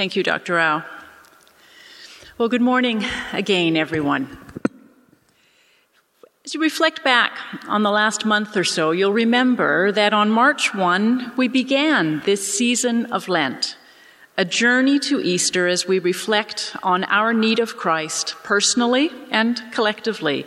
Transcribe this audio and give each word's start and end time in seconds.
Thank 0.00 0.16
you, 0.16 0.22
Dr. 0.22 0.54
Rao. 0.54 0.82
Well, 2.38 2.48
good 2.48 2.62
morning 2.62 3.04
again, 3.34 3.76
everyone. 3.76 4.38
As 6.42 6.54
you 6.54 6.62
reflect 6.62 7.04
back 7.04 7.36
on 7.68 7.82
the 7.82 7.90
last 7.90 8.24
month 8.24 8.56
or 8.56 8.64
so, 8.64 8.92
you'll 8.92 9.12
remember 9.12 9.92
that 9.92 10.14
on 10.14 10.30
March 10.30 10.74
1, 10.74 11.32
we 11.36 11.48
began 11.48 12.22
this 12.24 12.56
season 12.56 13.12
of 13.12 13.28
Lent, 13.28 13.76
a 14.38 14.46
journey 14.46 14.98
to 15.00 15.20
Easter 15.20 15.66
as 15.68 15.86
we 15.86 15.98
reflect 15.98 16.74
on 16.82 17.04
our 17.04 17.34
need 17.34 17.58
of 17.58 17.76
Christ 17.76 18.36
personally 18.42 19.10
and 19.30 19.62
collectively. 19.70 20.46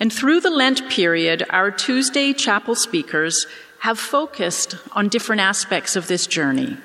And 0.00 0.12
through 0.12 0.42
the 0.42 0.50
Lent 0.50 0.90
period, 0.90 1.46
our 1.48 1.70
Tuesday 1.70 2.34
chapel 2.34 2.74
speakers 2.74 3.46
have 3.78 3.98
focused 3.98 4.76
on 4.92 5.08
different 5.08 5.40
aspects 5.40 5.96
of 5.96 6.08
this 6.08 6.26
journey. 6.26 6.76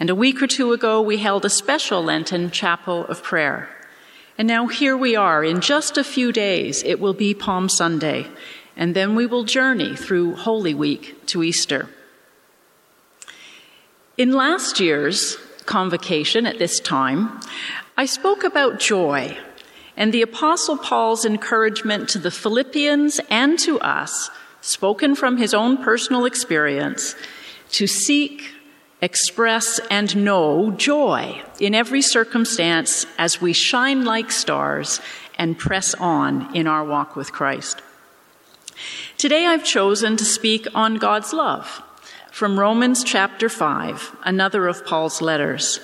And 0.00 0.08
a 0.08 0.14
week 0.14 0.42
or 0.42 0.46
two 0.46 0.72
ago, 0.72 1.02
we 1.02 1.18
held 1.18 1.44
a 1.44 1.50
special 1.50 2.02
Lenten 2.02 2.50
chapel 2.50 3.04
of 3.06 3.22
prayer. 3.22 3.68
And 4.38 4.48
now 4.48 4.66
here 4.66 4.96
we 4.96 5.14
are. 5.14 5.44
In 5.44 5.60
just 5.60 5.98
a 5.98 6.04
few 6.04 6.32
days, 6.32 6.82
it 6.82 6.98
will 6.98 7.12
be 7.12 7.34
Palm 7.34 7.68
Sunday, 7.68 8.26
and 8.74 8.96
then 8.96 9.14
we 9.14 9.26
will 9.26 9.44
journey 9.44 9.94
through 9.94 10.36
Holy 10.36 10.72
Week 10.72 11.26
to 11.26 11.42
Easter. 11.42 11.90
In 14.16 14.32
last 14.32 14.80
year's 14.80 15.36
convocation 15.66 16.46
at 16.46 16.58
this 16.58 16.80
time, 16.80 17.38
I 17.98 18.06
spoke 18.06 18.42
about 18.42 18.80
joy 18.80 19.36
and 19.98 20.14
the 20.14 20.22
Apostle 20.22 20.78
Paul's 20.78 21.26
encouragement 21.26 22.08
to 22.08 22.18
the 22.18 22.30
Philippians 22.30 23.20
and 23.28 23.58
to 23.58 23.78
us, 23.80 24.30
spoken 24.62 25.14
from 25.14 25.36
his 25.36 25.52
own 25.52 25.76
personal 25.76 26.24
experience, 26.24 27.14
to 27.72 27.86
seek, 27.86 28.54
express, 29.02 29.80
and 29.90 30.24
know 30.24 30.70
joy 30.72 31.42
in 31.58 31.74
every 31.74 32.02
circumstance 32.02 33.06
as 33.18 33.40
we 33.40 33.52
shine 33.52 34.04
like 34.04 34.30
stars 34.30 35.00
and 35.38 35.58
press 35.58 35.94
on 35.94 36.54
in 36.54 36.66
our 36.66 36.84
walk 36.84 37.16
with 37.16 37.32
Christ. 37.32 37.82
Today 39.16 39.46
I've 39.46 39.64
chosen 39.64 40.16
to 40.16 40.24
speak 40.24 40.66
on 40.74 40.96
God's 40.96 41.32
love 41.32 41.82
from 42.30 42.58
Romans 42.58 43.02
chapter 43.02 43.48
5, 43.48 44.16
another 44.24 44.68
of 44.68 44.86
Paul's 44.86 45.20
letters. 45.20 45.80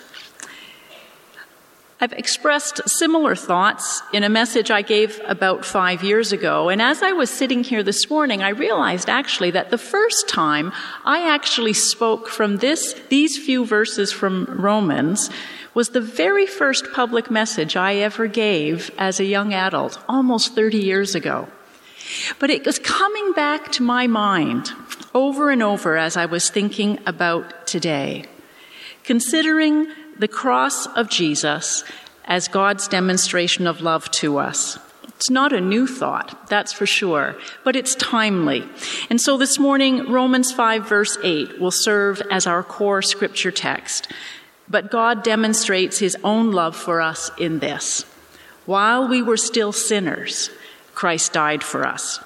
I've 1.99 2.13
expressed 2.13 2.87
similar 2.87 3.35
thoughts 3.35 4.03
in 4.13 4.23
a 4.23 4.29
message 4.29 4.71
I 4.71 4.83
gave 4.83 5.19
about 5.25 5.65
five 5.65 6.05
years 6.05 6.31
ago. 6.31 6.69
And 6.69 6.83
as 6.83 7.03
I 7.03 7.13
was 7.13 7.31
sitting 7.31 7.65
here 7.65 7.83
this 7.83 8.11
morning, 8.11 8.43
I 8.43 8.51
realized 8.51 9.09
actually 9.09 9.53
that 9.53 9.71
the 9.71 9.79
first 9.79 10.29
time 10.29 10.73
I 11.07 11.27
actually 11.27 11.73
spoke 11.73 12.29
from 12.29 12.59
this, 12.59 12.93
these 13.09 13.39
few 13.39 13.65
verses 13.65 14.13
from 14.13 14.45
Romans 14.45 15.31
was 15.73 15.91
the 15.91 16.03
very 16.03 16.47
first 16.47 16.85
public 16.93 17.31
message 17.31 17.77
I 17.77 17.95
ever 17.97 18.27
gave 18.27 18.91
as 18.99 19.19
a 19.19 19.25
young 19.25 19.55
adult, 19.55 19.99
almost 20.07 20.55
30 20.55 20.77
years 20.77 21.15
ago. 21.15 21.49
But 22.39 22.51
it 22.51 22.67
was 22.67 22.79
coming 22.79 23.33
back 23.33 23.73
to 23.73 23.83
my 23.83 24.07
mind 24.07 24.71
over 25.15 25.51
and 25.51 25.63
over 25.63 25.97
as 25.97 26.19
I 26.19 26.27
was 26.27 26.51
thinking 26.51 26.99
about 27.07 27.67
today. 27.67 28.27
Considering 29.03 29.87
the 30.19 30.29
cross 30.29 30.87
of 30.87 31.09
Jesus 31.09 31.85
as 32.25 32.49
God's 32.49 32.89
demonstration 32.89 33.67
of 33.67 33.81
love 33.81 34.11
to 34.13 34.39
us. 34.39 34.79
It's 35.17 35.31
not 35.31 35.53
a 35.53 35.61
new 35.61 35.87
thought, 35.87 36.49
that's 36.49 36.73
for 36.73 36.85
sure, 36.85 37.37
but 37.65 37.75
it's 37.75 37.95
timely. 37.95 38.69
And 39.09 39.19
so 39.21 39.39
this 39.39 39.59
morning, 39.59 40.11
Romans 40.13 40.53
5, 40.53 40.87
verse 40.87 41.17
8 41.23 41.59
will 41.59 41.71
serve 41.71 42.21
as 42.31 42.47
our 42.47 42.63
core 42.63 43.01
scripture 43.01 43.51
text. 43.51 44.13
But 44.69 44.91
God 44.91 45.23
demonstrates 45.23 45.99
his 45.99 46.17
own 46.23 46.53
love 46.53 46.77
for 46.77 47.01
us 47.01 47.31
in 47.39 47.61
this. 47.61 48.03
While 48.67 49.09
we 49.09 49.23
were 49.23 49.37
still 49.37 49.73
sinners, 49.73 50.51
Christ 50.95 51.33
died 51.33 51.63
for 51.63 51.87
us. 51.87 52.21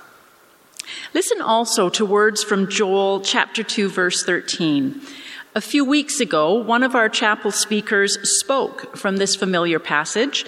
Listen 1.14 1.40
also 1.40 1.90
to 1.90 2.04
words 2.04 2.42
from 2.42 2.68
Joel 2.68 3.20
chapter 3.20 3.62
2, 3.62 3.88
verse 3.88 4.24
13. 4.24 5.00
A 5.52 5.60
few 5.60 5.84
weeks 5.84 6.20
ago, 6.20 6.54
one 6.54 6.84
of 6.84 6.94
our 6.94 7.08
chapel 7.08 7.50
speakers 7.50 8.16
spoke 8.38 8.96
from 8.96 9.16
this 9.16 9.34
familiar 9.34 9.80
passage 9.80 10.46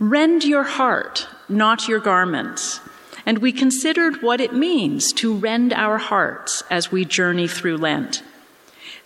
Rend 0.00 0.42
your 0.42 0.64
heart, 0.64 1.28
not 1.48 1.86
your 1.86 2.00
garments. 2.00 2.80
And 3.24 3.38
we 3.38 3.52
considered 3.52 4.22
what 4.22 4.40
it 4.40 4.52
means 4.52 5.12
to 5.14 5.32
rend 5.32 5.72
our 5.72 5.98
hearts 5.98 6.64
as 6.68 6.90
we 6.90 7.04
journey 7.04 7.46
through 7.46 7.76
Lent. 7.76 8.24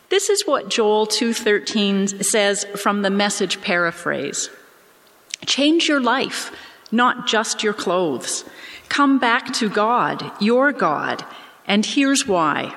This 0.09 0.31
is 0.31 0.47
what 0.47 0.71
Joel 0.71 1.07
2:13 1.07 2.23
says 2.23 2.65
from 2.75 3.03
the 3.03 3.11
message 3.11 3.61
paraphrase. 3.61 4.49
Change 5.45 5.89
your 5.89 6.01
life, 6.01 6.51
not 6.91 7.27
just 7.27 7.63
your 7.63 7.75
clothes. 7.75 8.45
Come 8.89 9.19
back 9.19 9.53
to 9.55 9.69
God, 9.69 10.33
your 10.41 10.73
God, 10.73 11.23
and 11.67 11.85
here's 11.85 12.27
why. 12.27 12.75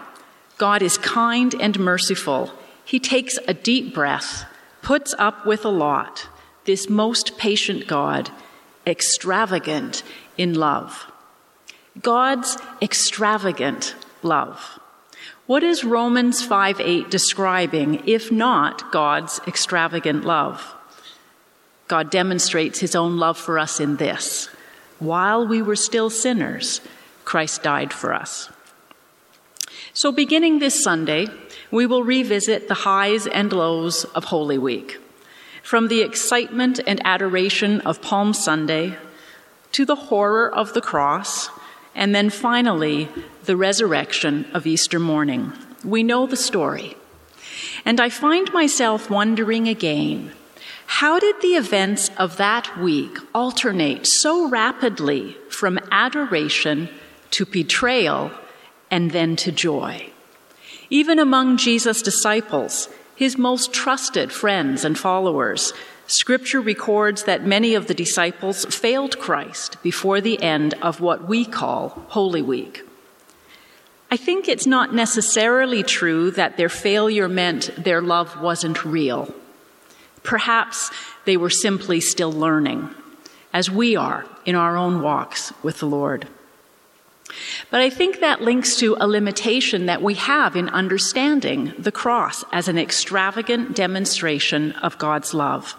God 0.61 0.83
is 0.83 0.99
kind 0.99 1.55
and 1.59 1.79
merciful. 1.79 2.51
He 2.85 2.99
takes 2.99 3.39
a 3.47 3.53
deep 3.55 3.95
breath, 3.95 4.45
puts 4.83 5.15
up 5.17 5.43
with 5.43 5.65
a 5.65 5.69
lot. 5.69 6.27
This 6.65 6.87
most 6.87 7.35
patient 7.35 7.87
God, 7.87 8.29
extravagant 8.85 10.03
in 10.37 10.53
love. 10.53 11.11
God's 11.99 12.59
extravagant 12.79 13.95
love. 14.21 14.79
What 15.47 15.63
is 15.63 15.83
Romans 15.83 16.43
5 16.43 16.79
8 16.79 17.09
describing, 17.09 18.07
if 18.07 18.31
not 18.31 18.91
God's 18.91 19.41
extravagant 19.47 20.25
love? 20.25 20.75
God 21.87 22.11
demonstrates 22.11 22.77
his 22.77 22.93
own 22.93 23.17
love 23.17 23.39
for 23.39 23.57
us 23.57 23.79
in 23.79 23.95
this. 23.95 24.45
While 24.99 25.47
we 25.47 25.63
were 25.63 25.75
still 25.75 26.11
sinners, 26.11 26.81
Christ 27.25 27.63
died 27.63 27.91
for 27.91 28.13
us. 28.13 28.51
So, 29.93 30.13
beginning 30.13 30.59
this 30.59 30.81
Sunday, 30.81 31.27
we 31.69 31.85
will 31.85 32.03
revisit 32.03 32.69
the 32.69 32.87
highs 32.87 33.27
and 33.27 33.51
lows 33.51 34.05
of 34.15 34.23
Holy 34.25 34.57
Week. 34.57 34.99
From 35.63 35.89
the 35.89 36.01
excitement 36.01 36.79
and 36.87 37.01
adoration 37.03 37.81
of 37.81 38.01
Palm 38.01 38.33
Sunday 38.33 38.97
to 39.73 39.83
the 39.83 39.95
horror 39.95 40.53
of 40.53 40.73
the 40.73 40.81
cross, 40.81 41.49
and 41.93 42.15
then 42.15 42.29
finally, 42.29 43.09
the 43.43 43.57
resurrection 43.57 44.45
of 44.53 44.65
Easter 44.65 44.97
morning. 44.97 45.51
We 45.83 46.03
know 46.03 46.25
the 46.25 46.37
story. 46.37 46.95
And 47.83 47.99
I 47.99 48.07
find 48.09 48.51
myself 48.53 49.09
wondering 49.09 49.67
again 49.67 50.31
how 50.85 51.19
did 51.19 51.35
the 51.41 51.55
events 51.55 52.11
of 52.17 52.37
that 52.37 52.77
week 52.77 53.17
alternate 53.35 54.07
so 54.07 54.47
rapidly 54.47 55.35
from 55.49 55.79
adoration 55.91 56.87
to 57.31 57.45
betrayal 57.45 58.31
and 58.91 59.11
then 59.11 59.35
to 59.37 59.51
joy. 59.51 60.11
Even 60.89 61.17
among 61.17 61.57
Jesus' 61.57 62.01
disciples, 62.01 62.89
his 63.15 63.37
most 63.37 63.71
trusted 63.71 64.31
friends 64.31 64.83
and 64.83 64.99
followers, 64.99 65.73
Scripture 66.07 66.59
records 66.59 67.23
that 67.23 67.45
many 67.45 67.73
of 67.73 67.87
the 67.87 67.93
disciples 67.93 68.65
failed 68.65 69.17
Christ 69.17 69.81
before 69.81 70.19
the 70.19 70.41
end 70.43 70.73
of 70.81 70.99
what 70.99 71.27
we 71.27 71.45
call 71.45 72.03
Holy 72.09 72.41
Week. 72.41 72.81
I 74.09 74.17
think 74.17 74.49
it's 74.49 74.67
not 74.67 74.93
necessarily 74.93 75.83
true 75.83 76.31
that 76.31 76.57
their 76.57 76.67
failure 76.67 77.29
meant 77.29 77.71
their 77.77 78.01
love 78.01 78.41
wasn't 78.41 78.83
real. 78.83 79.33
Perhaps 80.21 80.91
they 81.23 81.37
were 81.37 81.49
simply 81.49 82.01
still 82.01 82.33
learning, 82.33 82.89
as 83.53 83.71
we 83.71 83.95
are 83.95 84.25
in 84.45 84.55
our 84.55 84.75
own 84.75 85.01
walks 85.01 85.53
with 85.63 85.79
the 85.79 85.87
Lord. 85.87 86.27
But 87.69 87.81
I 87.81 87.89
think 87.89 88.19
that 88.19 88.41
links 88.41 88.75
to 88.77 88.97
a 88.99 89.07
limitation 89.07 89.85
that 89.85 90.01
we 90.01 90.15
have 90.15 90.55
in 90.55 90.69
understanding 90.69 91.73
the 91.77 91.91
cross 91.91 92.43
as 92.51 92.67
an 92.67 92.77
extravagant 92.77 93.75
demonstration 93.75 94.71
of 94.73 94.97
God's 94.97 95.33
love. 95.33 95.75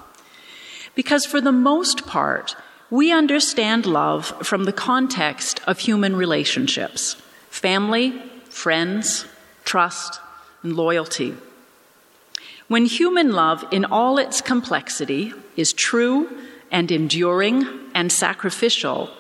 Because 0.95 1.25
for 1.25 1.41
the 1.41 1.53
most 1.53 2.07
part, 2.07 2.55
we 2.91 3.11
understand 3.11 3.87
love 3.87 4.27
from 4.47 4.65
the 4.65 4.73
context 4.73 5.61
of 5.67 5.79
human 5.79 6.15
relationships 6.15 7.17
family, 7.49 8.19
friends, 8.49 9.27
trust, 9.65 10.21
and 10.63 10.75
loyalty. 10.75 11.35
When 12.69 12.87
human 12.87 13.33
love, 13.33 13.65
in 13.71 13.85
all 13.85 14.19
its 14.19 14.41
complexity, 14.41 15.35
is 15.57 15.73
true 15.73 16.29
and 16.71 16.91
enduring 16.91 17.67
and 17.95 18.11
sacrificial, 18.11 19.11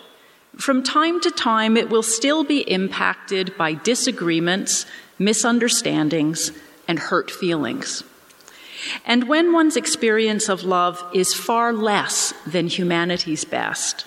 from 0.57 0.83
time 0.83 1.21
to 1.21 1.31
time, 1.31 1.77
it 1.77 1.89
will 1.89 2.03
still 2.03 2.45
be 2.45 2.61
impacted 2.71 3.57
by 3.57 3.75
disagreements, 3.75 4.87
misunderstandings, 5.19 6.53
and 6.87 6.99
hurt 6.99 7.31
feelings. 7.31 8.05
And 9.07 9.29
when 9.29 9.53
one's 9.53 9.77
experience 9.77 10.49
of 10.49 10.65
love 10.65 11.03
is 11.15 11.35
far 11.35 11.73
less 11.73 12.35
than 12.47 12.67
humanity's 12.67 13.45
best, 13.45 14.07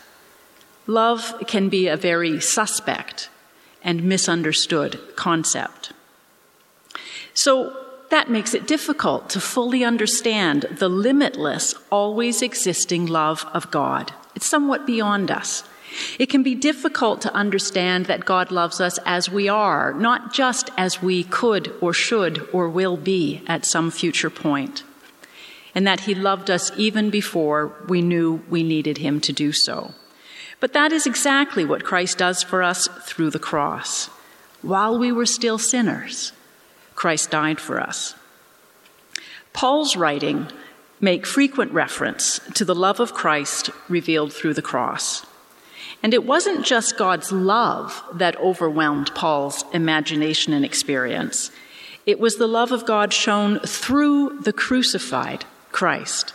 love 0.85 1.33
can 1.47 1.69
be 1.69 1.87
a 1.87 1.97
very 1.97 2.39
suspect 2.39 3.29
and 3.83 4.03
misunderstood 4.03 4.99
concept. 5.15 5.93
So, 7.33 7.81
that 8.11 8.29
makes 8.29 8.53
it 8.53 8.67
difficult 8.67 9.29
to 9.31 9.41
fully 9.41 9.83
understand 9.83 10.67
the 10.71 10.87
limitless, 10.87 11.73
always 11.89 12.43
existing 12.43 13.07
love 13.07 13.45
of 13.51 13.71
God. 13.71 14.13
It's 14.35 14.45
somewhat 14.45 14.85
beyond 14.85 15.31
us. 15.31 15.63
It 16.19 16.29
can 16.29 16.43
be 16.43 16.55
difficult 16.55 17.21
to 17.21 17.33
understand 17.33 18.05
that 18.05 18.25
God 18.25 18.51
loves 18.51 18.81
us 18.81 18.99
as 19.05 19.29
we 19.29 19.47
are, 19.47 19.93
not 19.93 20.33
just 20.33 20.69
as 20.77 21.01
we 21.01 21.23
could 21.23 21.73
or 21.81 21.93
should 21.93 22.47
or 22.51 22.69
will 22.69 22.97
be 22.97 23.43
at 23.47 23.65
some 23.65 23.91
future 23.91 24.29
point, 24.29 24.83
and 25.73 25.85
that 25.85 26.01
He 26.01 26.15
loved 26.15 26.49
us 26.49 26.71
even 26.77 27.09
before 27.09 27.73
we 27.87 28.01
knew 28.01 28.43
we 28.49 28.63
needed 28.63 28.97
Him 28.97 29.19
to 29.21 29.33
do 29.33 29.51
so. 29.51 29.93
But 30.59 30.73
that 30.73 30.91
is 30.91 31.05
exactly 31.05 31.65
what 31.65 31.83
Christ 31.83 32.17
does 32.17 32.41
for 32.41 32.63
us 32.63 32.87
through 33.03 33.29
the 33.29 33.39
cross. 33.39 34.07
While 34.61 34.97
we 34.97 35.11
were 35.11 35.25
still 35.25 35.57
sinners, 35.57 36.31
Christ 36.95 37.29
died 37.29 37.59
for 37.59 37.79
us. 37.79 38.15
Paul's 39.53 39.95
writing 39.95 40.47
make 40.99 41.25
frequent 41.25 41.71
reference 41.71 42.39
to 42.55 42.65
the 42.65 42.75
love 42.75 42.99
of 42.99 43.13
Christ 43.13 43.69
revealed 43.89 44.33
through 44.33 44.53
the 44.53 44.61
cross. 44.61 45.25
And 46.03 46.13
it 46.13 46.25
wasn't 46.25 46.65
just 46.65 46.97
God's 46.97 47.31
love 47.31 48.03
that 48.13 48.39
overwhelmed 48.39 49.13
Paul's 49.15 49.63
imagination 49.73 50.53
and 50.53 50.63
experience. 50.63 51.51
It 52.05 52.19
was 52.19 52.35
the 52.35 52.47
love 52.47 52.71
of 52.71 52.85
God 52.85 53.13
shown 53.13 53.59
through 53.59 54.41
the 54.41 54.53
crucified 54.53 55.45
Christ. 55.71 56.33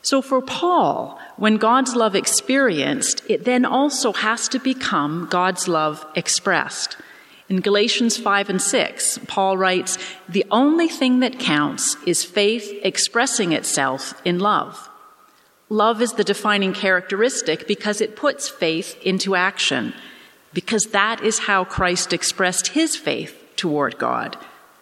So 0.00 0.20
for 0.20 0.42
Paul, 0.42 1.18
when 1.36 1.56
God's 1.56 1.94
love 1.94 2.14
experienced, 2.14 3.22
it 3.28 3.44
then 3.44 3.64
also 3.64 4.12
has 4.12 4.48
to 4.48 4.58
become 4.58 5.28
God's 5.30 5.68
love 5.68 6.06
expressed. 6.14 6.96
In 7.48 7.60
Galatians 7.60 8.16
5 8.16 8.50
and 8.50 8.62
6, 8.62 9.18
Paul 9.26 9.58
writes, 9.58 9.98
The 10.28 10.46
only 10.50 10.88
thing 10.88 11.20
that 11.20 11.38
counts 11.38 11.96
is 12.06 12.24
faith 12.24 12.80
expressing 12.82 13.52
itself 13.52 14.14
in 14.24 14.38
love. 14.38 14.88
Love 15.74 16.00
is 16.00 16.12
the 16.12 16.22
defining 16.22 16.72
characteristic 16.72 17.66
because 17.66 18.00
it 18.00 18.14
puts 18.14 18.48
faith 18.48 18.96
into 19.02 19.34
action, 19.34 19.92
because 20.52 20.84
that 20.92 21.20
is 21.20 21.40
how 21.40 21.64
Christ 21.64 22.12
expressed 22.12 22.68
his 22.68 22.94
faith 22.94 23.36
toward 23.56 23.98
God 23.98 24.36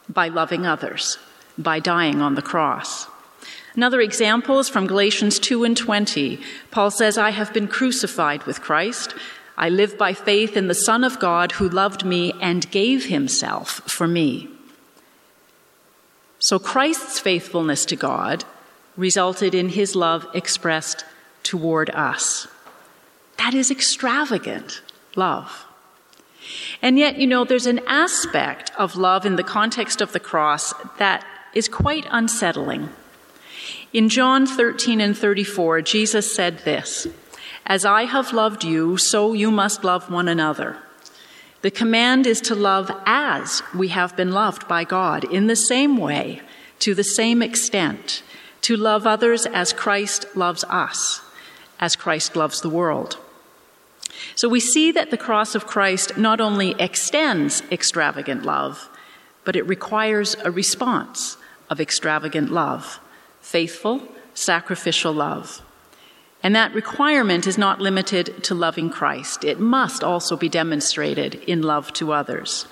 by 0.07 0.29
loving 0.29 0.67
others, 0.67 1.17
by 1.57 1.81
dying 1.81 2.21
on 2.21 2.35
the 2.35 2.43
cross. 2.43 3.07
Another 3.75 4.03
example 4.03 4.59
is 4.59 4.69
from 4.69 4.87
Galatians 4.87 5.39
2 5.39 5.65
and 5.65 5.75
20. 5.75 6.39
Paul 6.71 6.91
says, 6.91 7.17
I 7.17 7.31
have 7.31 7.55
been 7.55 7.69
crucified 7.69 8.45
with 8.45 8.61
Christ. 8.61 9.15
I 9.57 9.71
live 9.71 9.97
by 9.97 10.13
faith 10.13 10.59
in 10.59 10.69
the 10.69 10.75
Son 10.75 11.05
of 11.05 11.19
God 11.19 11.53
who 11.53 11.71
loved 11.71 12.05
me 12.05 12.35
and 12.39 12.71
gave 12.71 13.07
himself 13.07 13.81
for 13.87 14.07
me. 14.07 14.47
So 16.39 16.59
Christ's 16.59 17.19
faithfulness 17.19 17.87
to 17.87 17.97
God 17.97 18.45
resulted 18.97 19.55
in 19.55 19.71
his 19.71 19.95
love 19.95 20.27
expressed 20.35 21.05
toward 21.43 21.91
us. 21.91 22.47
That 23.39 23.55
is 23.55 23.71
extravagant 23.71 24.83
love. 25.17 25.67
And 26.81 26.99
yet, 26.99 27.17
you 27.17 27.27
know, 27.27 27.45
there's 27.45 27.67
an 27.67 27.81
aspect 27.87 28.73
of 28.77 28.97
love 28.97 29.25
in 29.25 29.37
the 29.37 29.45
context 29.45 30.01
of 30.01 30.13
the 30.13 30.21
cross 30.21 30.75
that 30.99 31.25
is 31.55 31.69
quite 31.69 32.07
unsettling. 32.11 32.89
In 33.93 34.09
John 34.09 34.47
13 34.47 35.01
and 35.01 35.17
34, 35.17 35.83
Jesus 35.83 36.35
said 36.35 36.59
this 36.61 37.07
as 37.65 37.85
I 37.85 38.05
have 38.05 38.33
loved 38.33 38.65
you, 38.65 38.97
so 38.97 39.33
you 39.33 39.51
must 39.51 39.85
love 39.85 40.11
one 40.11 40.27
another. 40.27 40.79
The 41.61 41.71
command 41.71 42.27
is 42.27 42.41
to 42.43 42.57
love 42.57 42.91
as 43.07 43.63
we 43.73 43.89
have 43.89 44.17
been 44.17 44.33
loved 44.33 44.67
by 44.67 44.83
God, 44.83 45.25
in 45.25 45.47
the 45.47 45.55
same 45.55 45.97
way, 45.97 46.43
to 46.81 46.93
the 46.93 47.05
same 47.05 47.41
extent, 47.41 48.25
to 48.63 48.77
love 48.77 49.07
others 49.07 49.47
as 49.47 49.73
Christ 49.73 50.27
loves 50.35 50.65
us, 50.65 51.21
as 51.79 51.97
Christ 51.97 52.37
loves 52.37 52.61
the 52.61 52.71
world. 52.71 53.19
So 54.35 54.49
we 54.49 54.61
see 54.61 54.93
that 54.93 55.11
the 55.11 55.17
cross 55.17 55.55
of 55.55 55.67
Christ 55.67 56.17
not 56.17 56.41
only 56.41 56.75
extends 56.79 57.63
extravagant 57.71 58.45
love, 58.45 58.89
but 59.45 59.57
it 59.57 59.67
requires 59.67 60.37
a 60.45 60.51
response 60.51 61.37
of 61.69 61.81
extravagant 61.81 62.51
love, 62.51 63.01
faithful, 63.41 64.03
sacrificial 64.35 65.13
love. 65.13 65.63
And 66.43 66.55
that 66.57 66.75
requirement 66.75 67.47
is 67.47 67.57
not 67.57 67.81
limited 67.81 68.43
to 68.45 68.55
loving 68.55 68.91
Christ. 68.91 69.45
It 69.45 69.61
must 69.61 70.03
also 70.03 70.37
be 70.37 70.49
demonstrated 70.49 71.37
in 71.47 71.63
love 71.63 71.93
to 71.95 72.13
others. 72.13 72.67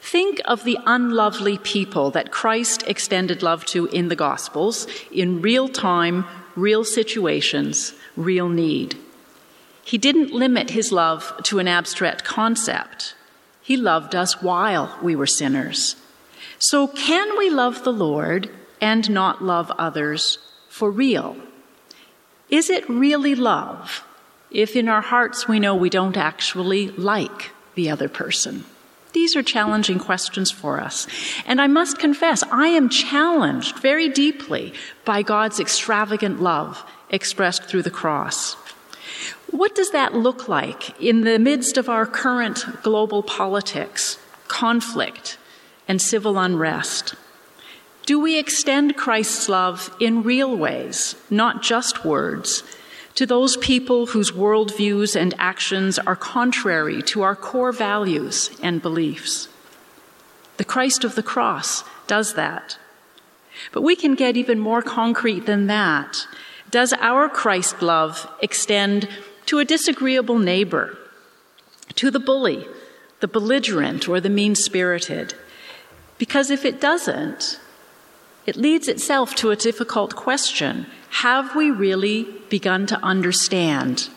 Think 0.00 0.40
of 0.44 0.64
the 0.64 0.78
unlovely 0.86 1.58
people 1.58 2.10
that 2.12 2.30
Christ 2.30 2.84
extended 2.86 3.42
love 3.42 3.64
to 3.66 3.86
in 3.86 4.08
the 4.08 4.16
Gospels 4.16 4.86
in 5.10 5.42
real 5.42 5.68
time, 5.68 6.24
real 6.54 6.84
situations, 6.84 7.94
real 8.16 8.48
need. 8.48 8.96
He 9.82 9.98
didn't 9.98 10.32
limit 10.32 10.70
his 10.70 10.90
love 10.90 11.32
to 11.44 11.58
an 11.58 11.68
abstract 11.68 12.24
concept. 12.24 13.14
He 13.62 13.76
loved 13.76 14.14
us 14.14 14.42
while 14.42 14.98
we 15.02 15.14
were 15.14 15.26
sinners. 15.26 15.96
So, 16.58 16.88
can 16.88 17.36
we 17.36 17.50
love 17.50 17.84
the 17.84 17.92
Lord 17.92 18.50
and 18.80 19.08
not 19.10 19.42
love 19.42 19.70
others 19.78 20.38
for 20.68 20.90
real? 20.90 21.36
Is 22.48 22.70
it 22.70 22.88
really 22.88 23.34
love 23.34 24.04
if 24.50 24.76
in 24.76 24.88
our 24.88 25.00
hearts 25.00 25.48
we 25.48 25.58
know 25.58 25.74
we 25.74 25.90
don't 25.90 26.16
actually 26.16 26.90
like 26.90 27.50
the 27.74 27.90
other 27.90 28.08
person? 28.08 28.64
These 29.16 29.34
are 29.34 29.42
challenging 29.42 29.98
questions 29.98 30.50
for 30.50 30.78
us. 30.78 31.06
And 31.46 31.58
I 31.58 31.68
must 31.68 31.98
confess, 31.98 32.42
I 32.52 32.68
am 32.68 32.90
challenged 32.90 33.78
very 33.78 34.10
deeply 34.10 34.74
by 35.06 35.22
God's 35.22 35.58
extravagant 35.58 36.42
love 36.42 36.84
expressed 37.08 37.64
through 37.64 37.84
the 37.84 37.90
cross. 37.90 38.56
What 39.50 39.74
does 39.74 39.90
that 39.92 40.12
look 40.12 40.48
like 40.48 41.00
in 41.00 41.22
the 41.22 41.38
midst 41.38 41.78
of 41.78 41.88
our 41.88 42.04
current 42.04 42.66
global 42.82 43.22
politics, 43.22 44.18
conflict, 44.48 45.38
and 45.88 46.02
civil 46.02 46.38
unrest? 46.38 47.14
Do 48.04 48.20
we 48.20 48.38
extend 48.38 48.98
Christ's 48.98 49.48
love 49.48 49.96
in 49.98 50.24
real 50.24 50.54
ways, 50.54 51.14
not 51.30 51.62
just 51.62 52.04
words, 52.04 52.62
to 53.16 53.26
those 53.26 53.56
people 53.56 54.06
whose 54.06 54.30
worldviews 54.30 55.16
and 55.16 55.34
actions 55.38 55.98
are 55.98 56.16
contrary 56.16 57.02
to 57.02 57.22
our 57.22 57.34
core 57.34 57.72
values 57.72 58.50
and 58.62 58.80
beliefs? 58.80 59.48
The 60.58 60.64
Christ 60.64 61.02
of 61.02 61.14
the 61.14 61.22
cross 61.22 61.82
does 62.06 62.34
that. 62.34 62.78
But 63.72 63.82
we 63.82 63.96
can 63.96 64.14
get 64.14 64.36
even 64.36 64.58
more 64.58 64.82
concrete 64.82 65.46
than 65.46 65.66
that. 65.66 66.26
Does 66.70 66.92
our 66.94 67.28
Christ 67.28 67.82
love 67.82 68.28
extend 68.42 69.08
to 69.46 69.58
a 69.58 69.64
disagreeable 69.64 70.38
neighbor, 70.38 70.98
to 71.94 72.10
the 72.10 72.20
bully, 72.20 72.66
the 73.20 73.28
belligerent, 73.28 74.08
or 74.08 74.20
the 74.20 74.28
mean 74.28 74.54
spirited? 74.54 75.34
Because 76.18 76.50
if 76.50 76.64
it 76.64 76.80
doesn't, 76.80 77.60
it 78.44 78.56
leads 78.56 78.88
itself 78.88 79.34
to 79.36 79.50
a 79.50 79.56
difficult 79.56 80.16
question. 80.16 80.86
Have 81.10 81.54
we 81.56 81.70
really 81.70 82.24
begun 82.48 82.86
to 82.86 82.98
understand 83.02 84.08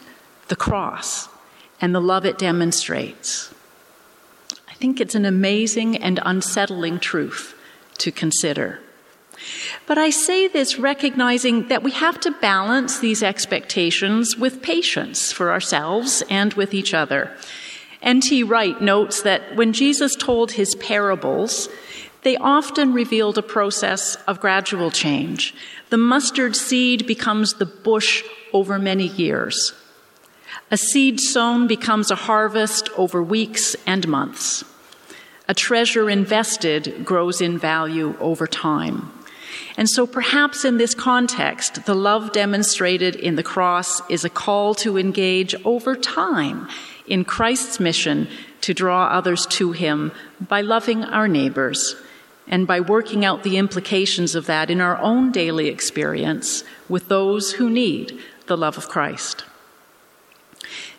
the 0.48 0.56
cross 0.56 1.30
and 1.82 1.94
the 1.94 2.02
love 2.02 2.26
it 2.26 2.38
demonstrates? 2.38 3.54
I 4.68 4.74
think 4.74 5.00
it's 5.00 5.16
an 5.16 5.26
amazing 5.26 5.98
and 5.98 6.20
unsettling 6.24 7.00
truth 7.00 7.56
to 8.00 8.12
consider. 8.12 8.80
But 9.88 9.98
I 9.98 10.10
say 10.10 10.48
this 10.48 10.78
recognizing 10.78 11.68
that 11.70 11.84
we 11.84 11.92
have 11.92 12.20
to 12.22 12.32
balance 12.32 13.00
these 13.00 13.24
expectations 13.24 14.38
with 14.38 14.62
patience 14.62 15.32
for 15.32 15.52
ourselves 15.52 16.24
and 16.30 16.54
with 16.54 16.74
each 16.74 16.94
other. 16.94 17.36
N.T. 18.02 18.44
Wright 18.44 18.80
notes 18.82 19.22
that 19.24 19.56
when 19.56 19.74
Jesus 19.74 20.16
told 20.16 20.54
his 20.54 20.76
parables, 20.76 21.68
they 22.24 22.36
often 22.38 22.94
revealed 22.94 23.38
a 23.38 23.44
process 23.44 24.16
of 24.28 24.42
gradual 24.42 24.92
change. 24.92 25.54
The 25.90 25.98
mustard 25.98 26.56
seed 26.56 27.08
becomes 27.08 27.54
the 27.54 27.66
bush 27.66 28.24
over 28.54 28.78
many 28.78 29.08
years. 29.08 29.74
A 30.72 30.78
seed 30.78 31.20
sown 31.20 31.68
becomes 31.68 32.12
a 32.12 32.16
harvest 32.16 32.90
over 32.98 33.24
weeks 33.24 33.76
and 33.88 34.08
months. 34.08 34.64
A 35.48 35.54
treasure 35.54 36.10
invested 36.10 37.04
grows 37.06 37.42
in 37.42 37.58
value 37.58 38.16
over 38.20 38.46
time. 38.46 39.12
And 39.78 39.90
so, 39.90 40.06
perhaps 40.06 40.66
in 40.66 40.78
this 40.78 40.94
context, 40.94 41.86
the 41.86 41.96
love 41.96 42.34
demonstrated 42.34 43.16
in 43.16 43.36
the 43.36 43.44
cross 43.44 44.02
is 44.10 44.26
a 44.26 44.30
call 44.30 44.76
to 44.76 44.98
engage 44.98 45.56
over 45.66 45.96
time 45.96 46.68
in 47.08 47.24
Christ's 47.24 47.80
mission 47.80 48.28
to 48.62 48.74
draw 48.74 49.08
others 49.08 49.48
to 49.48 49.72
Him 49.72 50.12
by 50.40 50.62
loving 50.62 51.04
our 51.04 51.28
neighbors 51.28 51.96
and 52.50 52.66
by 52.66 52.80
working 52.80 53.24
out 53.24 53.44
the 53.44 53.58
implications 53.58 54.36
of 54.36 54.48
that 54.48 54.70
in 54.70 54.82
our 54.82 54.98
own 54.98 55.32
daily 55.32 55.68
experience 55.68 56.64
with 56.90 57.08
those 57.08 57.54
who 57.54 57.70
need 57.70 58.20
the 58.48 58.58
love 58.58 58.78
of 58.78 58.90
Christ. 58.90 59.46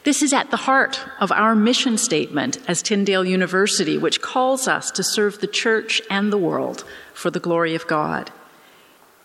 This 0.04 0.22
is 0.22 0.32
at 0.32 0.50
the 0.50 0.56
heart 0.56 1.04
of 1.20 1.30
our 1.30 1.54
mission 1.54 1.98
statement 1.98 2.58
as 2.66 2.80
Tyndale 2.80 3.24
University, 3.24 3.98
which 3.98 4.22
calls 4.22 4.66
us 4.66 4.90
to 4.92 5.02
serve 5.02 5.40
the 5.40 5.46
church 5.46 6.00
and 6.08 6.32
the 6.32 6.38
world 6.38 6.84
for 7.12 7.30
the 7.30 7.40
glory 7.40 7.74
of 7.74 7.86
God. 7.86 8.32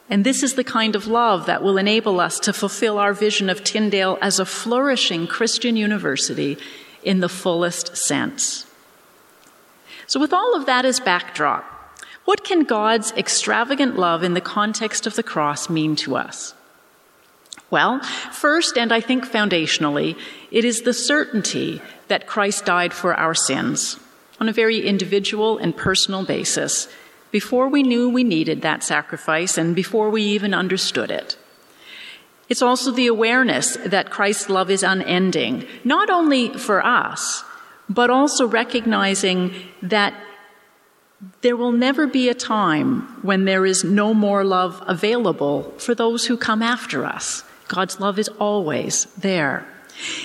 And 0.10 0.24
this 0.24 0.44
is 0.44 0.56
the 0.56 0.64
kind 0.64 0.96
of 0.96 1.08
love 1.08 1.46
that 1.46 1.64
will 1.64 1.78
enable 1.78 2.20
us 2.20 2.40
to 2.42 2.54
fulfill 2.54 2.98
our 2.98 3.14
vision 3.14 3.50
of 3.50 3.64
Tyndale 3.64 4.18
as 4.22 4.38
a 4.38 4.46
flourishing 4.46 5.28
Christian 5.28 5.78
university 5.78 6.58
in 7.04 7.22
the 7.22 7.30
fullest 7.30 7.96
sense. 7.96 8.66
So, 10.08 10.20
with 10.20 10.34
all 10.34 10.56
of 10.56 10.66
that 10.68 10.86
as 10.86 11.00
backdrop, 11.00 11.75
what 12.26 12.44
can 12.44 12.64
God's 12.64 13.12
extravagant 13.14 13.98
love 13.98 14.24
in 14.24 14.34
the 14.34 14.42
context 14.42 15.08
of 15.08 15.16
the 15.16 15.24
cross 15.24 15.70
mean 15.70 15.96
to 15.98 16.16
us? 16.16 16.54
Well, 17.70 18.00
first, 18.32 18.78
and 18.78 18.92
I 18.92 19.02
think 19.02 19.26
foundationally, 19.26 20.18
it 20.52 20.66
is 20.66 20.82
the 20.82 20.94
certainty 20.94 21.82
that 22.08 22.28
Christ 22.28 22.66
died 22.66 22.94
for 22.94 23.16
our 23.16 23.34
sins 23.34 24.00
on 24.40 24.50
a 24.50 24.54
very 24.54 24.86
individual 24.86 25.58
and 25.58 25.76
personal 25.76 26.26
basis 26.26 26.88
before 27.32 27.68
we 27.68 27.84
knew 27.84 28.10
we 28.10 28.24
needed 28.24 28.62
that 28.62 28.84
sacrifice 28.84 29.58
and 29.58 29.76
before 29.76 30.10
we 30.10 30.24
even 30.24 30.54
understood 30.54 31.12
it. 31.12 31.38
It's 32.48 32.62
also 32.62 32.92
the 32.92 33.08
awareness 33.08 33.76
that 33.78 34.12
Christ's 34.12 34.50
love 34.50 34.70
is 34.70 34.84
unending, 34.84 35.68
not 35.84 36.10
only 36.10 36.50
for 36.50 36.86
us, 36.86 37.44
but 37.90 38.10
also 38.10 38.48
recognizing 38.48 39.54
that 39.82 40.14
there 41.42 41.56
will 41.56 41.72
never 41.72 42.08
be 42.08 42.30
a 42.30 42.34
time 42.34 43.02
when 43.22 43.46
there 43.46 43.66
is 43.66 43.84
no 43.84 44.14
more 44.14 44.44
love 44.44 44.84
available 44.88 45.64
for 45.78 45.96
those 45.96 46.26
who 46.26 46.38
come 46.38 46.62
after 46.62 47.06
us. 47.06 47.44
God's 47.68 48.00
love 48.00 48.20
is 48.20 48.30
always 48.40 49.06
there. 49.16 49.66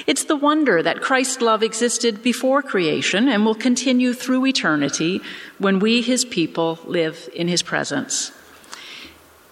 It's 0.07 0.25
the 0.25 0.37
wonder 0.37 0.83
that 0.83 1.01
Christ's 1.01 1.41
love 1.41 1.63
existed 1.63 2.23
before 2.23 2.61
creation 2.61 3.29
and 3.29 3.45
will 3.45 3.55
continue 3.55 4.13
through 4.13 4.47
eternity 4.47 5.21
when 5.59 5.79
we, 5.79 6.03
his 6.03 6.25
people, 6.25 6.81
live 6.85 7.29
in 7.35 7.47
his 7.47 7.63
presence. 7.63 8.33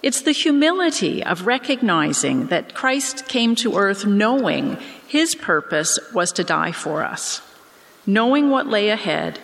It's 0.03 0.21
the 0.21 0.31
humility 0.31 1.23
of 1.23 1.45
recognizing 1.45 2.47
that 2.47 2.73
Christ 2.73 3.27
came 3.27 3.55
to 3.55 3.77
earth 3.77 4.05
knowing 4.05 4.77
his 5.07 5.35
purpose 5.35 5.99
was 6.13 6.31
to 6.33 6.43
die 6.43 6.71
for 6.71 7.03
us, 7.03 7.41
knowing 8.05 8.49
what 8.49 8.67
lay 8.67 8.89
ahead, 8.89 9.39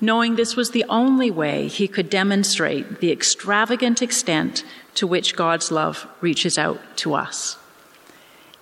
knowing 0.00 0.36
this 0.36 0.56
was 0.56 0.70
the 0.70 0.84
only 0.88 1.30
way 1.30 1.68
he 1.68 1.88
could 1.88 2.10
demonstrate 2.10 3.00
the 3.00 3.10
extravagant 3.10 4.02
extent 4.02 4.64
to 4.94 5.06
which 5.06 5.36
God's 5.36 5.70
love 5.70 6.06
reaches 6.20 6.58
out 6.58 6.80
to 6.96 7.14
us. 7.14 7.56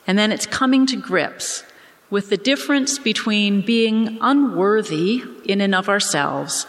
And 0.06 0.18
then 0.18 0.30
it's 0.30 0.46
coming 0.46 0.86
to 0.86 0.96
grips 0.96 1.64
with 2.10 2.30
the 2.30 2.36
difference 2.36 2.98
between 2.98 3.62
being 3.62 4.18
unworthy 4.20 5.24
in 5.44 5.60
and 5.60 5.74
of 5.74 5.88
ourselves 5.88 6.66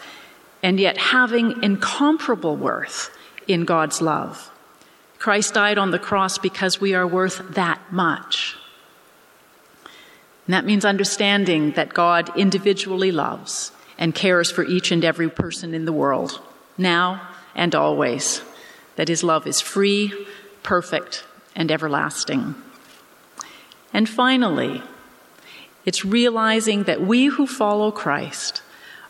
and 0.62 0.80
yet 0.80 0.96
having 0.96 1.62
incomparable 1.62 2.56
worth 2.56 3.16
in 3.46 3.64
God's 3.64 4.00
love. 4.00 4.50
Christ 5.18 5.54
died 5.54 5.78
on 5.78 5.92
the 5.92 5.98
cross 5.98 6.38
because 6.38 6.80
we 6.80 6.94
are 6.94 7.06
worth 7.06 7.54
that 7.54 7.80
much. 7.92 8.56
And 10.46 10.54
that 10.54 10.64
means 10.64 10.84
understanding 10.84 11.72
that 11.72 11.94
God 11.94 12.36
individually 12.36 13.12
loves 13.12 13.72
and 13.98 14.14
cares 14.14 14.50
for 14.50 14.64
each 14.64 14.90
and 14.90 15.04
every 15.04 15.28
person 15.28 15.74
in 15.74 15.84
the 15.84 15.92
world, 15.92 16.40
now 16.76 17.28
and 17.54 17.74
always. 17.74 18.42
That 18.96 19.08
his 19.08 19.22
love 19.22 19.46
is 19.46 19.60
free, 19.60 20.12
perfect, 20.62 21.24
and 21.54 21.70
everlasting. 21.70 22.54
And 23.92 24.08
finally, 24.08 24.82
it's 25.84 26.04
realizing 26.04 26.84
that 26.84 27.00
we 27.00 27.26
who 27.26 27.46
follow 27.46 27.90
Christ 27.90 28.62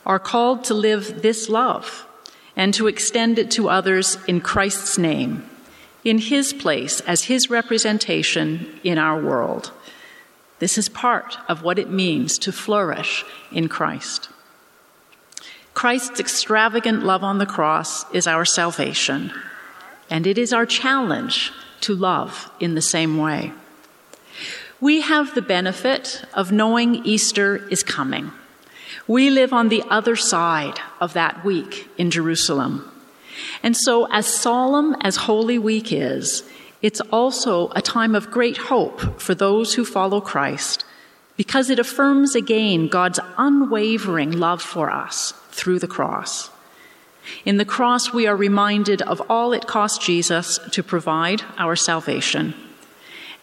are 0.04 0.18
called 0.18 0.64
to 0.64 0.74
live 0.74 1.22
this 1.22 1.48
love 1.48 2.06
and 2.54 2.72
to 2.74 2.86
extend 2.86 3.38
it 3.38 3.50
to 3.52 3.68
others 3.68 4.18
in 4.26 4.40
Christ's 4.40 4.98
name, 4.98 5.48
in 6.04 6.18
His 6.18 6.52
place 6.52 7.00
as 7.00 7.24
His 7.24 7.50
representation 7.50 8.80
in 8.84 8.98
our 8.98 9.20
world. 9.20 9.72
This 10.58 10.78
is 10.78 10.88
part 10.88 11.38
of 11.48 11.62
what 11.62 11.78
it 11.78 11.90
means 11.90 12.38
to 12.38 12.52
flourish 12.52 13.24
in 13.50 13.68
Christ. 13.68 14.30
Christ's 15.76 16.20
extravagant 16.20 17.04
love 17.04 17.22
on 17.22 17.36
the 17.36 17.44
cross 17.44 18.10
is 18.10 18.26
our 18.26 18.46
salvation, 18.46 19.30
and 20.08 20.26
it 20.26 20.38
is 20.38 20.54
our 20.54 20.64
challenge 20.64 21.52
to 21.82 21.94
love 21.94 22.50
in 22.58 22.74
the 22.74 22.80
same 22.80 23.18
way. 23.18 23.52
We 24.80 25.02
have 25.02 25.34
the 25.34 25.42
benefit 25.42 26.24
of 26.32 26.50
knowing 26.50 27.04
Easter 27.04 27.56
is 27.68 27.82
coming. 27.82 28.32
We 29.06 29.28
live 29.28 29.52
on 29.52 29.68
the 29.68 29.84
other 29.90 30.16
side 30.16 30.80
of 30.98 31.12
that 31.12 31.44
week 31.44 31.90
in 31.98 32.10
Jerusalem. 32.10 32.90
And 33.62 33.76
so, 33.76 34.10
as 34.10 34.26
solemn 34.26 34.96
as 35.02 35.16
Holy 35.16 35.58
Week 35.58 35.92
is, 35.92 36.42
it's 36.80 37.02
also 37.12 37.68
a 37.76 37.82
time 37.82 38.14
of 38.14 38.30
great 38.30 38.56
hope 38.56 39.20
for 39.20 39.34
those 39.34 39.74
who 39.74 39.84
follow 39.84 40.22
Christ 40.22 40.86
because 41.36 41.68
it 41.68 41.78
affirms 41.78 42.34
again 42.34 42.88
God's 42.88 43.20
unwavering 43.36 44.32
love 44.32 44.62
for 44.62 44.90
us 44.90 45.34
through 45.56 45.78
the 45.78 45.88
cross. 45.88 46.50
In 47.44 47.56
the 47.56 47.64
cross, 47.64 48.12
we 48.12 48.26
are 48.26 48.36
reminded 48.36 49.02
of 49.02 49.20
all 49.28 49.52
it 49.52 49.66
cost 49.66 50.02
Jesus 50.02 50.60
to 50.70 50.82
provide 50.82 51.42
our 51.58 51.74
salvation. 51.74 52.54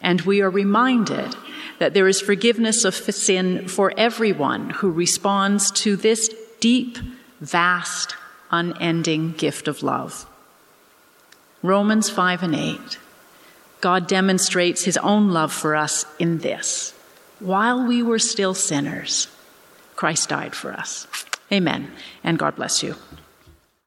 And 0.02 0.22
we 0.22 0.42
are 0.42 0.50
reminded 0.50 1.36
that 1.80 1.94
there 1.94 2.08
is 2.08 2.22
forgiveness 2.22 2.86
of 2.86 2.96
sin 2.96 3.68
for 3.68 3.92
everyone 3.98 4.70
who 4.70 4.92
responds 4.92 5.72
to 5.72 5.96
this 5.96 6.30
deep, 6.60 6.98
vast, 7.42 8.16
unending 8.52 9.34
gift 9.34 9.68
of 9.68 9.84
love. 9.84 10.26
Romans 11.62 12.10
5 12.10 12.44
and 12.44 12.56
8. 12.56 13.00
God 13.82 14.08
demonstrates 14.08 14.86
his 14.86 14.98
own 14.98 15.32
love 15.32 15.52
for 15.52 15.76
us 15.76 16.06
in 16.20 16.38
this. 16.38 16.94
While 17.40 17.86
we 17.86 18.02
were 18.02 18.20
still 18.20 18.54
sinners, 18.54 19.28
Christ 19.96 20.30
died 20.30 20.56
for 20.56 20.72
us. 20.72 21.08
Amen. 21.52 21.92
And 22.24 22.40
God 22.40 22.56
bless 22.56 22.84
you. 22.84 22.96